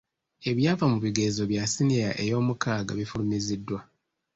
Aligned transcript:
Ebyava 0.49 0.85
mu 0.91 0.97
bigezo 1.05 1.41
bya 1.51 1.63
siniya 1.73 2.09
eyomukaaga 2.23 2.91
bifulumiziddwa. 2.99 3.79